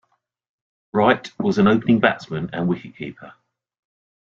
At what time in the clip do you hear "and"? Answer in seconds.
2.53-2.67